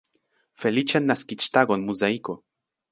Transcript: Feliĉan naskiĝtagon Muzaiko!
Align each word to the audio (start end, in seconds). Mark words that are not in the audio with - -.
Feliĉan 0.61 1.07
naskiĝtagon 1.11 1.87
Muzaiko! 1.93 2.43